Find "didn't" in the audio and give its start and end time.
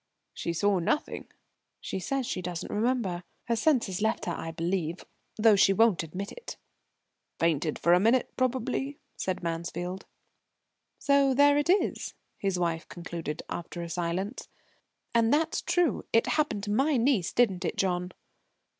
17.31-17.63